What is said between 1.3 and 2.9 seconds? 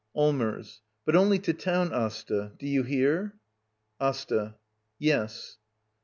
to town, Asta. Do you